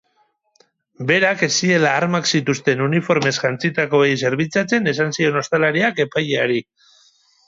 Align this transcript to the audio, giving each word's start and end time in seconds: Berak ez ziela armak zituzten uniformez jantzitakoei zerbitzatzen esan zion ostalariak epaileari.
Berak 1.09 1.41
ez 1.47 1.49
ziela 1.65 1.91
armak 1.97 2.31
zituzten 2.39 2.81
uniformez 2.85 3.33
jantzitakoei 3.35 4.15
zerbitzatzen 4.25 4.93
esan 4.93 5.13
zion 5.19 5.37
ostalariak 5.43 6.03
epaileari. 6.07 6.59